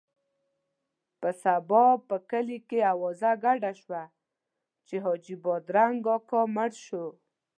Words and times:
په 1.19 1.29
سبا 1.43 1.83
په 2.07 2.15
کلي 2.29 2.59
کې 2.69 2.79
اوازه 2.93 3.31
ګډه 3.43 3.71
شوه 3.81 4.03
چې 4.87 4.95
حاجي 5.03 5.35
بادرنګ 5.43 6.01
اکا 6.15 6.41
مړ 6.55 6.71
شو. 6.85 7.05